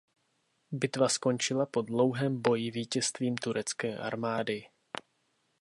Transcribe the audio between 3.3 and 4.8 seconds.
turecké armády.